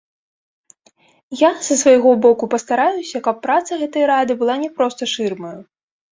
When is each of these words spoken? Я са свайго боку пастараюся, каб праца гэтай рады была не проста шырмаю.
Я 1.41 1.51
са 1.67 1.77
свайго 1.81 2.13
боку 2.23 2.45
пастараюся, 2.55 3.23
каб 3.29 3.35
праца 3.45 3.71
гэтай 3.83 4.09
рады 4.15 4.33
была 4.43 4.59
не 4.65 4.73
проста 4.81 5.01
шырмаю. 5.15 5.55